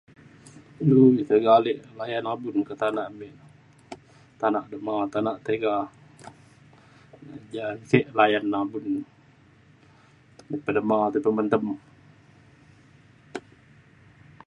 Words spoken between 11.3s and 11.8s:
mentem.